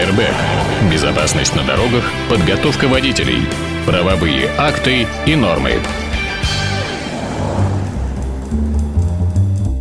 [0.00, 0.32] Airbag.
[0.90, 3.42] Безопасность на дорогах, подготовка водителей,
[3.84, 5.72] правовые акты и нормы.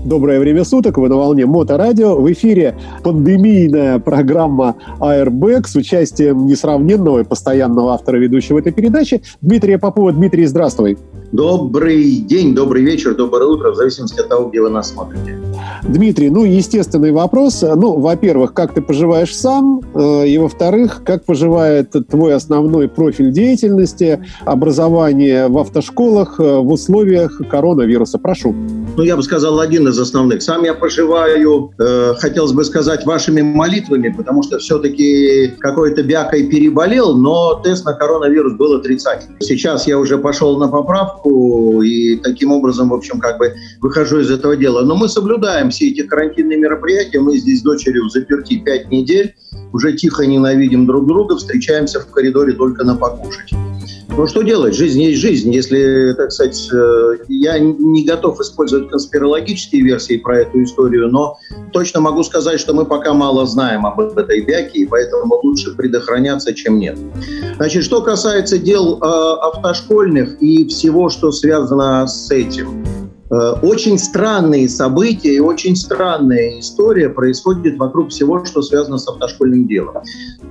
[0.04, 2.16] Доброе время суток, вы на волне Моторадио.
[2.16, 9.78] В эфире пандемийная программа Airbag с участием несравненного и постоянного автора ведущего этой передачи Дмитрия
[9.78, 10.12] Попова.
[10.12, 10.98] Дмитрий, здравствуй.
[11.32, 15.38] Добрый день, добрый вечер, доброе утро, в зависимости от того, где вы нас смотрите.
[15.84, 17.62] Дмитрий, ну, естественный вопрос.
[17.62, 19.82] Ну, во-первых, как ты поживаешь сам?
[19.94, 27.40] Э, и, во-вторых, как поживает твой основной профиль деятельности, образование в автошколах э, в условиях
[27.50, 28.18] коронавируса?
[28.18, 28.56] Прошу.
[29.00, 30.42] Ну, я бы сказал, один из основных.
[30.42, 37.16] Сам я поживаю, э, хотелось бы сказать, вашими молитвами, потому что все-таки какой-то бякой переболел,
[37.16, 39.38] но тест на коронавирус был отрицательный.
[39.40, 44.30] Сейчас я уже пошел на поправку и таким образом, в общем, как бы выхожу из
[44.30, 44.82] этого дела.
[44.82, 47.22] Но мы соблюдаем все эти карантинные мероприятия.
[47.22, 49.34] Мы здесь с дочерью заперти пять недель.
[49.72, 53.54] Уже тихо ненавидим друг друга, встречаемся в коридоре только на покушать.
[54.18, 54.76] Ну, что делать?
[54.76, 55.54] Жизнь есть жизнь.
[55.54, 61.38] Если, так сказать, э, я не готов использовать конспирологические версии про эту историю, но
[61.72, 66.54] точно могу сказать, что мы пока мало знаем об этой бяке, и поэтому лучше предохраняться,
[66.54, 66.98] чем нет.
[67.58, 72.99] Значит, что касается дел э, автошкольных и всего, что связано с этим.
[73.32, 79.68] Э, очень странные события и очень странная история происходит вокруг всего, что связано с автошкольным
[79.68, 79.98] делом.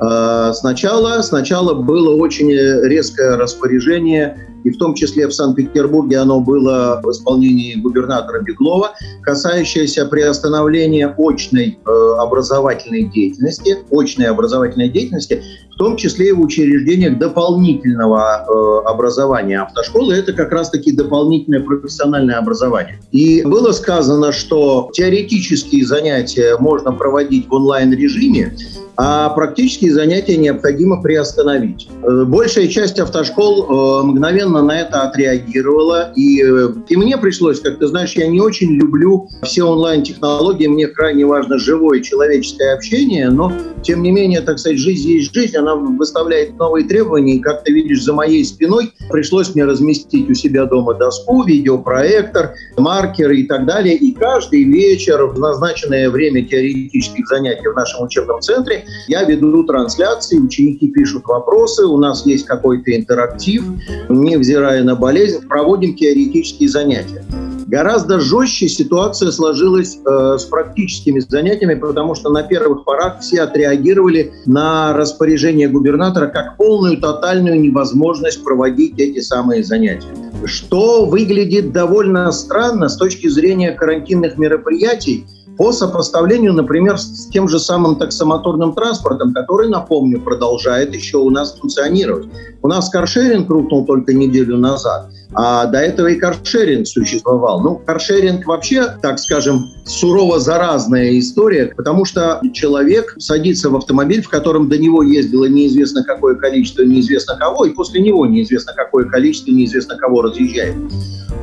[0.00, 7.00] Э, сначала, сначала было очень резкое распоряжение, и в том числе в Санкт-Петербурге оно было
[7.02, 8.92] в исполнении губернатора Беглова,
[9.22, 15.42] касающееся приостановления очной э, образовательной деятельности, очной образовательной деятельности
[15.78, 20.12] в том числе и в учреждениях дополнительного э, образования автошколы.
[20.16, 23.00] Это как раз-таки дополнительное профессиональное образование.
[23.12, 28.56] И было сказано, что теоретические занятия можно проводить в онлайн-режиме,
[29.00, 31.88] а практические занятия необходимо приостановить.
[32.02, 37.78] Э, большая часть автошкол э, мгновенно на это отреагировала, и, э, и мне пришлось, как
[37.78, 43.52] ты знаешь, я не очень люблю все онлайн-технологии, мне крайне важно живое человеческое общение, но,
[43.82, 47.72] тем не менее, так сказать, жизнь есть жизнь, она выставляет новые требования, и, как ты
[47.72, 53.64] видишь, за моей спиной пришлось мне разместить у себя дома доску, видеопроектор, маркеры и так
[53.64, 59.64] далее, и каждый вечер в назначенное время теоретических занятий в нашем учебном центре я веду
[59.64, 63.64] трансляции, ученики пишут вопросы, у нас есть какой-то интерактив,
[64.08, 67.24] невзирая на болезнь, проводим теоретические занятия.
[67.68, 74.32] Гораздо жестче ситуация сложилась э, с практическими занятиями, потому что на первых порах все отреагировали
[74.46, 80.08] на распоряжение губернатора как полную, тотальную невозможность проводить эти самые занятия.
[80.46, 85.26] Что выглядит довольно странно с точки зрения карантинных мероприятий,
[85.58, 91.58] по сопоставлению, например, с тем же самым таксомоторным транспортом, который, напомню, продолжает еще у нас
[91.58, 92.28] функционировать.
[92.62, 97.60] У нас каршеринг рухнул только неделю назад, а до этого и каршеринг существовал.
[97.60, 104.28] Ну, каршеринг вообще, так скажем, сурово заразная история, потому что человек садится в автомобиль, в
[104.28, 109.50] котором до него ездило неизвестно какое количество, неизвестно кого, и после него неизвестно какое количество,
[109.50, 110.74] неизвестно кого разъезжает.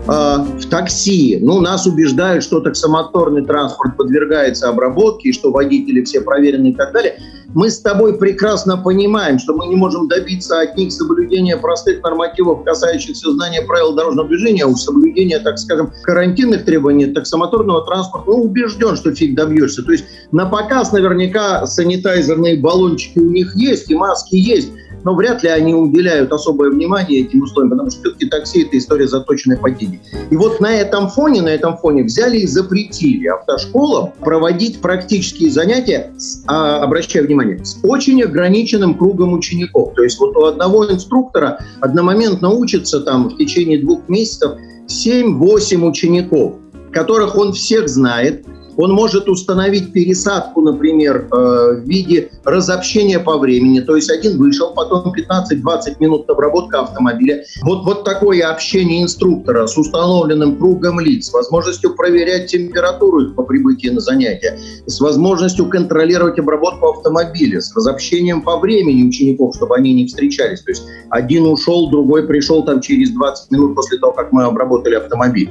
[0.07, 1.39] А, в такси.
[1.41, 6.93] Ну, нас убеждают, что таксомоторный транспорт подвергается обработке, и что водители все проверены и так
[6.93, 7.17] далее.
[7.53, 12.63] Мы с тобой прекрасно понимаем, что мы не можем добиться от них соблюдения простых нормативов,
[12.63, 18.95] касающихся знания правил дорожного движения, уж соблюдения, так скажем, карантинных требований таксомоторного транспорта, ну, убежден,
[18.95, 19.83] что фиг добьешься.
[19.83, 24.71] То есть на показ наверняка санитайзерные баллончики у них есть, и маски есть,
[25.05, 29.07] но вряд ли они уделяют особое внимание этим условиям, потому что все-таки такси– это история
[29.07, 30.01] заточенной под деньги.
[30.31, 36.11] И вот на этом фоне, на этом фоне взяли и запретили автошколам проводить практические занятия,
[36.17, 39.93] с, а, обращаю внимание, с очень ограниченным кругом учеников.
[39.93, 44.53] То есть вот у одного инструктора одномоментно учится там в течение двух месяцев
[44.87, 46.55] 7-8 учеников,
[46.91, 48.43] которых он всех знает,
[48.77, 53.79] он может установить пересадку, например, э, в виде разобщения по времени.
[53.79, 57.43] То есть один вышел, потом 15-20 минут обработка автомобиля.
[57.63, 63.89] Вот, вот такое общение инструктора с установленным кругом лиц, с возможностью проверять температуру по прибытии
[63.89, 70.05] на занятия, с возможностью контролировать обработку автомобиля, с разобщением по времени учеников, чтобы они не
[70.05, 70.61] встречались.
[70.61, 74.95] То есть один ушел, другой пришел там через 20 минут после того, как мы обработали
[74.95, 75.49] автомобиль.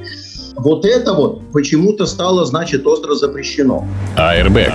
[0.57, 3.85] Вот это вот почему-то стало, значит, остро запрещено.
[4.17, 4.71] Airbag.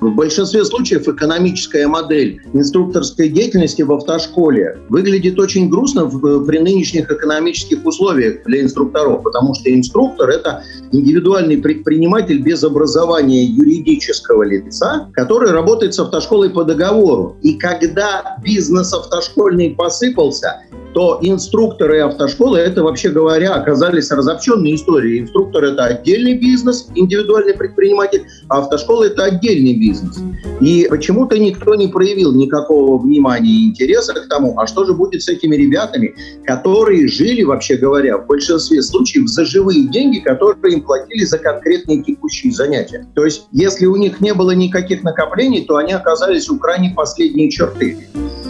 [0.00, 7.84] В большинстве случаев экономическая модель инструкторской деятельности в автошколе выглядит очень грустно при нынешних экономических
[7.84, 10.62] условиях для инструкторов, потому что инструктор– это
[10.92, 17.36] индивидуальный предприниматель без образования юридического лица, который работает с автошколой по договору.
[17.42, 20.60] И когда бизнес автошкольный посыпался,
[20.96, 25.20] то инструкторы автошколы, это, вообще говоря, оказались разобщенные истории.
[25.20, 30.16] Инструктор– это отдельный бизнес, индивидуальный предприниматель, а автошкола– это отдельный бизнес.
[30.62, 35.22] И почему-то никто не проявил никакого внимания и интереса к тому, а что же будет
[35.22, 36.14] с этими ребятами,
[36.46, 42.02] которые жили, вообще говоря, в большинстве случаев за живые деньги, которые им платили за конкретные
[42.04, 43.06] текущие занятия.
[43.14, 47.50] То есть, если у них не было никаких накоплений, то они оказались у крайне последней
[47.50, 47.98] черты.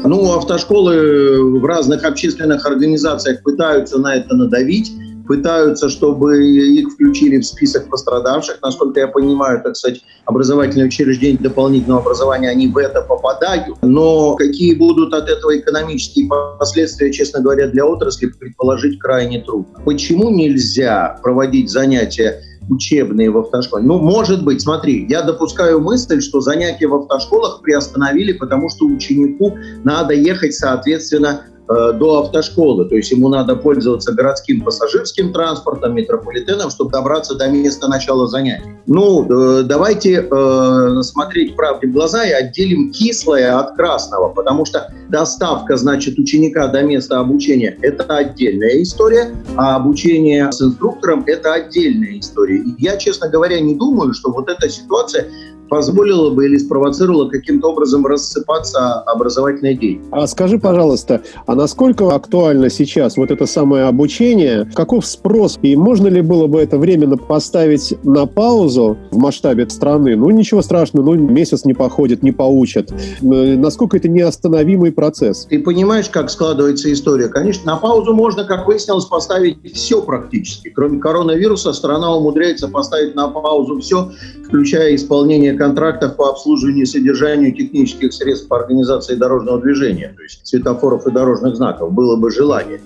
[0.04, 4.92] Ну, автошколы в разных общественных организациях пытаются на это надавить,
[5.26, 8.58] пытаются, чтобы их включили в список пострадавших.
[8.62, 13.76] Насколько я понимаю, так сказать, образовательные учреждения дополнительного образования, они в это попадают.
[13.82, 16.28] Но какие будут от этого экономические
[16.58, 19.80] последствия, честно говоря, для отрасли, предположить крайне трудно.
[19.84, 23.84] Почему нельзя проводить занятия учебные в автошколе.
[23.84, 29.56] Ну, может быть, смотри, я допускаю мысль, что занятия в автошколах приостановили, потому что ученику
[29.84, 32.88] надо ехать, соответственно, до автошколы.
[32.88, 38.76] То есть ему надо пользоваться городским пассажирским транспортом, метрополитеном, чтобы добраться до места начала занятий.
[38.86, 44.92] Ну, э, давайте э, смотреть правде в глаза и отделим кислое от красного, потому что
[45.08, 52.18] доставка, значит, ученика до места обучения– это отдельная история, а обучение с инструктором– это отдельная
[52.18, 52.58] история.
[52.58, 55.26] И я, честно говоря, не думаю, что вот эта ситуация
[55.68, 60.08] позволило бы или спровоцировало каким-то образом рассыпаться образовательная деятельность.
[60.12, 64.68] А скажи, пожалуйста, а насколько актуально сейчас вот это самое обучение?
[64.74, 65.58] Каков спрос?
[65.62, 70.16] И можно ли было бы это временно поставить на паузу в масштабе страны?
[70.16, 72.92] Ну, ничего страшного, ну, месяц не походит, не поучат.
[73.20, 75.46] Насколько это неостановимый процесс?
[75.48, 77.28] Ты понимаешь, как складывается история?
[77.28, 80.70] Конечно, на паузу можно, как выяснилось, поставить все практически.
[80.70, 84.10] Кроме коронавируса, страна умудряется поставить на паузу все,
[84.46, 90.46] включая исполнение контрактов по обслуживанию и содержанию технических средств по организации дорожного движения, то есть
[90.46, 92.80] светофоров и дорожных знаков, было бы желание.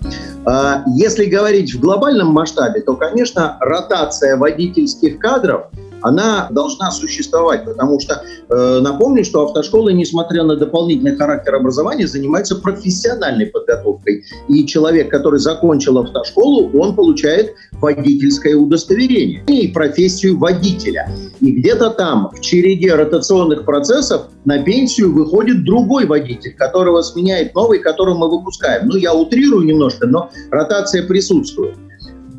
[0.44, 5.66] А если говорить в глобальном масштабе, то, конечно, ротация водительских кадров–
[6.02, 12.56] она должна существовать, потому что э, напомню, что автошколы, несмотря на дополнительный характер образования, занимаются
[12.56, 14.24] профессиональной подготовкой.
[14.48, 21.10] И человек, который закончил автошколу, он получает водительское удостоверение и профессию водителя.
[21.40, 27.78] И где-то там, в череде ротационных процессов, на пенсию выходит другой водитель, которого сменяет новый,
[27.78, 28.88] которого мы выпускаем.
[28.88, 31.76] Ну, я утрирую немножко, но ротация присутствует.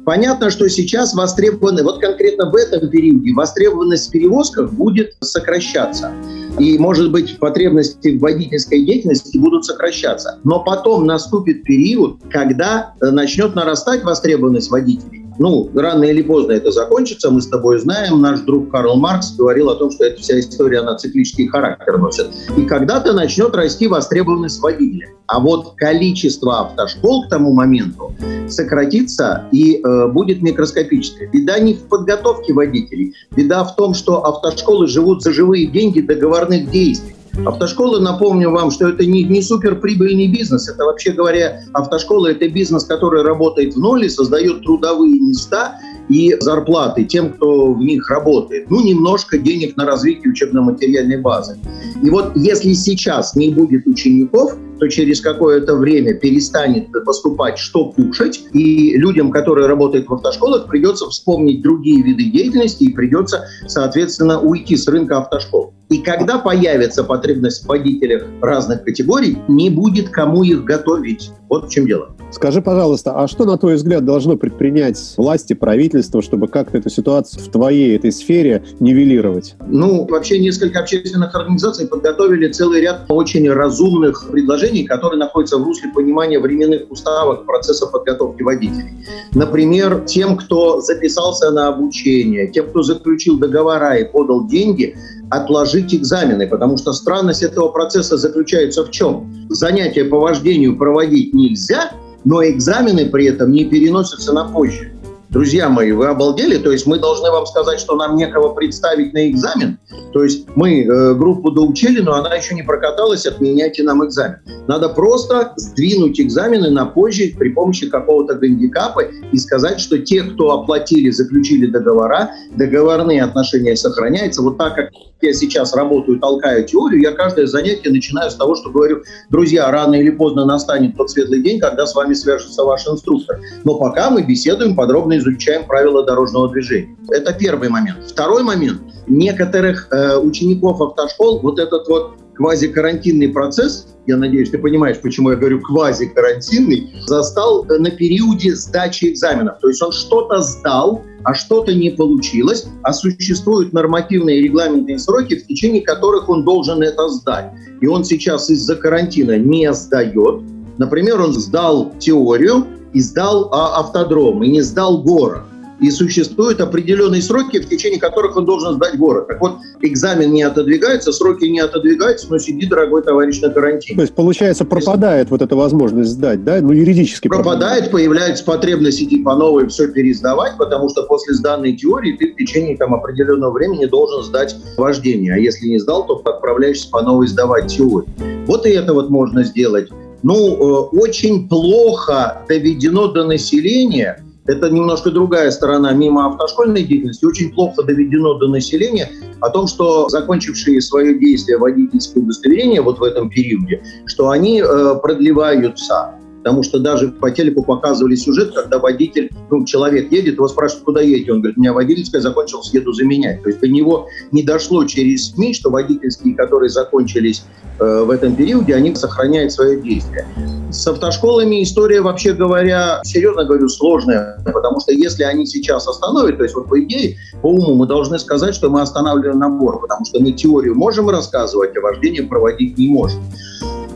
[0.05, 6.11] Понятно, что сейчас востребованы, вот конкретно в этом периоде, востребованность в перевозках будет сокращаться.
[6.59, 10.39] И, может быть, потребности в водительской деятельности будут сокращаться.
[10.43, 15.20] Но потом наступит период, когда э, начнет нарастать востребованность водителей.
[15.39, 18.21] Ну, рано или поздно это закончится, мы с тобой знаем.
[18.21, 22.27] Наш друг Карл Маркс говорил о том, что эта вся история, она циклический характер носит.
[22.57, 25.09] И когда-то начнет расти востребованность водителя.
[25.27, 28.13] А вот количество автошкол к тому моменту
[28.49, 31.29] сократится и э, будет микроскопическое.
[31.29, 33.15] Беда не в подготовке водителей.
[33.35, 37.15] Беда в том, что автошколы живут за живые деньги договорных действий.
[37.45, 40.67] Автошколы, напомню вам, что это не, не суперприбыльный бизнес.
[40.67, 45.79] Это, вообще говоря, автошкола– это бизнес, который работает в ноль и создает трудовые места
[46.09, 48.69] и зарплаты тем, кто в них работает.
[48.69, 51.57] Ну, немножко денег на развитие учебно-материальной базы.
[52.03, 58.41] И вот если сейчас не будет учеников, то через какое-то время перестанет поступать, что кушать,
[58.51, 64.75] и людям, которые работают в автошколах, придется вспомнить другие виды деятельности и придется, соответственно, уйти
[64.75, 65.73] с рынка автошкол.
[65.91, 71.31] И когда появится потребность в водителях разных категорий, не будет кому их готовить.
[71.49, 72.15] Вот в чем дело.
[72.31, 77.43] Скажи, пожалуйста, а что, на твой взгляд, должно предпринять власти, правительство, чтобы как-то эту ситуацию
[77.43, 79.55] в твоей этой сфере нивелировать?
[79.67, 85.91] Ну, вообще несколько общественных организаций подготовили целый ряд очень разумных предложений, которые находятся в русле
[85.93, 88.93] понимания временных уставок процесса подготовки водителей.
[89.33, 94.95] Например, тем, кто записался на обучение, тем, кто заключил договора и подал деньги,
[95.31, 99.47] отложить экзамены, потому что странность этого процесса заключается в чем?
[99.49, 101.91] Занятия по вождению проводить нельзя,
[102.25, 104.90] но экзамены при этом не переносятся на позже.
[105.31, 106.57] Друзья мои, вы обалдели?
[106.57, 109.79] То есть мы должны вам сказать, что нам некого представить на экзамен?
[110.11, 114.39] То есть мы э, группу доучили, но она еще не прокаталась, отменяйте нам экзамен.
[114.67, 120.51] Надо просто сдвинуть экзамены на позже при помощи какого-то гандикапа и сказать, что те, кто
[120.51, 124.41] оплатили, заключили договора, договорные отношения сохраняются.
[124.41, 124.89] Вот так как
[125.21, 129.95] я сейчас работаю, толкаю теорию, я каждое занятие начинаю с того, что говорю, друзья, рано
[129.95, 133.39] или поздно настанет тот светлый день, когда с вами свяжется ваш инструктор.
[133.63, 136.95] Но пока мы беседуем, подробно изучаем правила дорожного движения.
[137.09, 138.03] Это первый момент.
[138.09, 138.81] Второй момент.
[139.07, 145.35] Некоторых э, учеников автошкол вот этот вот квазикарантинный процесс, я надеюсь, ты понимаешь, почему я
[145.35, 149.59] говорю квазикарантинный, застал на периоде сдачи экзаменов.
[149.59, 155.47] То есть он что-то сдал, а что-то не получилось, а существуют нормативные регламентные сроки, в
[155.47, 157.51] течение которых он должен это сдать.
[157.79, 160.41] И он сейчас из-за карантина не сдает.
[160.77, 165.43] Например, он сдал теорию и сдал а, автодром, и не сдал город
[165.81, 169.27] и существуют определенные сроки, в течение которых он должен сдать город.
[169.27, 173.95] Так вот, экзамен не отодвигается, сроки не отодвигаются, но сиди, дорогой товарищ, на карантине.
[173.95, 176.61] То есть, получается, пропадает есть, вот эта возможность сдать, да?
[176.61, 177.27] Ну, юридически.
[177.27, 182.31] Пропадает, пропадает, появляется потребность идти по новой все пересдавать, потому что после сданной теории ты
[182.31, 185.33] в течение там, определенного времени должен сдать вождение.
[185.33, 188.07] А если не сдал, то отправляешься по новой сдавать теорию.
[188.45, 189.89] Вот и это вот можно сделать.
[190.23, 197.25] Ну, э, очень плохо доведено до населения– это немножко другая сторона мимо автошкольной деятельности.
[197.25, 199.09] Очень плохо доведено до населения
[199.39, 204.95] о том, что закончившие свое действие водительское удостоверение вот в этом периоде, что они э,
[205.01, 206.15] продлеваются.
[206.43, 211.01] Потому что даже по телеку показывали сюжет, когда водитель, ну, человек едет, его спрашивают, куда
[211.01, 211.33] едете?
[211.33, 213.43] Он говорит, у меня водительская закончилась, еду заменять.
[213.43, 217.43] То есть до него не дошло через СМИ, что водительские, которые закончились
[217.79, 220.25] э, в этом периоде, они сохраняют свое действие.
[220.71, 226.43] С автошколами история, вообще говоря, серьезно говорю, сложная, потому что если они сейчас остановят, то
[226.43, 230.19] есть вот по идее, по уму мы должны сказать, что мы останавливаем набор, потому что
[230.19, 233.21] мы теорию можем рассказывать, а вождение проводить не можем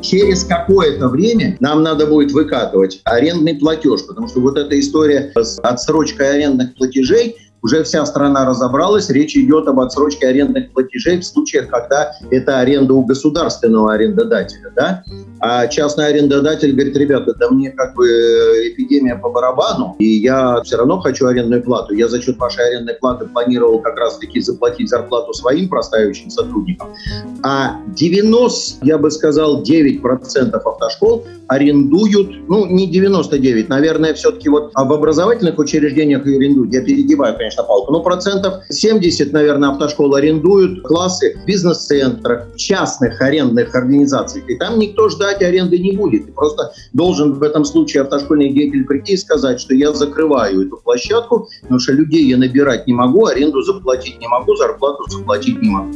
[0.06, 5.60] через какое-то время нам надо будет выкатывать арендный платеж, потому что вот эта история с
[5.60, 11.68] отсрочкой арендных платежей, уже вся страна разобралась, речь идет об отсрочке арендных платежей в случаях,
[11.68, 14.72] когда это аренда у государственного арендодателя.
[14.76, 15.04] Да?
[15.40, 20.62] А частный арендодатель говорит, ребята, да мне как бы э, эпидемия по барабану, и я
[20.62, 21.96] все равно хочу арендную плату.
[21.96, 26.90] Я за счет вашей арендной платы планировал как раз-таки заплатить зарплату своим простающим сотрудникам.
[27.42, 34.94] А 90, я бы сказал, 9% автошкол арендуют, ну, не 99, наверное, все-таки вот в
[34.94, 36.74] образовательных учреждениях арендуют.
[36.74, 37.92] Я перегибаю, конечно, палку.
[37.92, 44.50] Но процентов 70, наверное, автошкол арендуют классы в бизнес-центрах, частных арендных организациях.
[44.50, 46.26] И там никто ждать аренды не будет.
[46.26, 50.78] Ты просто должен в этом случае автошкольный деятель прийти и сказать, что я закрываю эту
[50.78, 55.70] площадку, потому что людей я набирать не могу, аренду заплатить не могу, зарплату заплатить не
[55.70, 55.94] могу.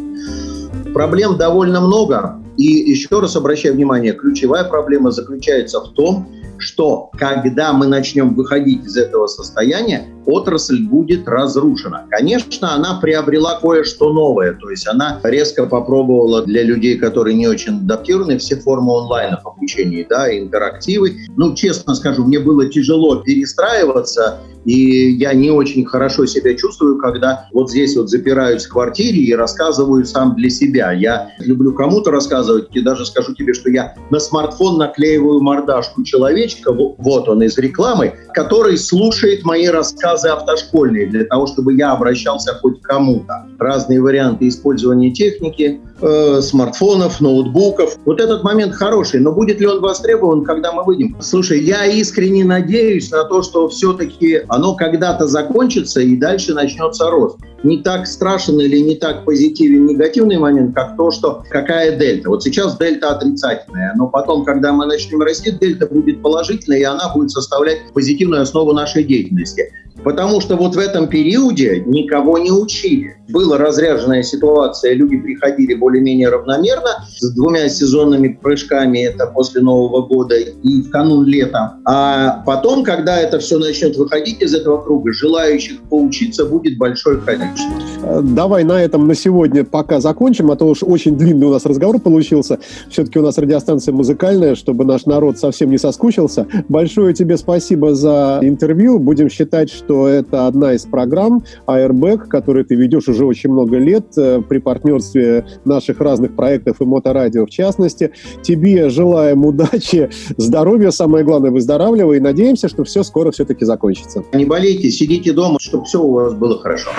[0.93, 2.39] Проблем довольно много.
[2.59, 8.83] И еще раз обращаю внимание, ключевая проблема заключается в том, что когда мы начнем выходить
[8.83, 12.05] из этого состояния, отрасль будет разрушена.
[12.09, 17.77] Конечно, она приобрела кое-что новое, то есть она резко попробовала для людей, которые не очень
[17.77, 21.17] адаптированы, все формы онлайн обучения, да, интерактивы.
[21.35, 27.47] Ну, честно скажу, мне было тяжело перестраиваться и я не очень хорошо себя чувствую, когда
[27.53, 30.91] вот здесь вот запираюсь в квартире и рассказываю сам для себя.
[30.91, 36.73] Я люблю кому-то рассказывать, и даже скажу тебе, что я на смартфон наклеиваю мордашку человечка,
[36.73, 42.81] вот он из рекламы, который слушает мои рассказы автошкольные, для того, чтобы я обращался хоть
[42.81, 43.45] к кому-то.
[43.57, 47.97] Разные варианты использования техники, э, смартфонов, ноутбуков.
[48.05, 51.17] Вот этот момент хороший, но будет ли он востребован, когда мы выйдем?
[51.19, 57.37] Слушай, я искренне надеюсь на то, что все-таки оно когда-то закончится и дальше начнется рост.
[57.63, 62.29] Не так страшен или не так позитивен негативный момент, как то, что какая дельта.
[62.29, 67.11] Вот сейчас дельта отрицательная, но потом, когда мы начнем расти, дельта будет положительная, и она
[67.13, 69.71] будет составлять позитивную основу нашей деятельности.
[70.03, 73.18] Потому что вот в этом периоде никого не учили.
[73.29, 80.35] Была разряженная ситуация, люди приходили более-менее равномерно, с двумя сезонными прыжками, это после Нового года
[80.35, 81.75] и в канун лета.
[81.85, 87.71] А потом, когда это все начнет выходить из этого круга, желающих поучиться будет большое количество.
[88.03, 91.65] Э, давай на этом на сегодня пока закончим, а то уж очень длинный у нас
[91.65, 92.59] разговор получился.
[92.89, 96.47] Все-таки у нас радиостанция музыкальная, чтобы наш народ совсем не соскучился.
[96.67, 98.97] Большое тебе спасибо за интервью.
[98.99, 103.77] Будем считать, что это одна из программ Airbag, которую ты ведешь уже уже очень много
[103.77, 108.11] лет при партнерстве наших разных проектов и моторадио в частности.
[108.41, 114.23] Тебе желаем удачи, здоровья, самое главное, выздоравливай, и надеемся, что все скоро все-таки закончится.
[114.33, 116.89] Не болейте, сидите дома, чтобы все у вас было хорошо.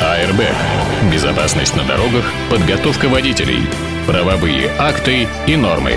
[0.00, 0.40] АРБ.
[1.12, 3.60] Безопасность на дорогах, подготовка водителей,
[4.06, 5.94] правовые акты и нормы.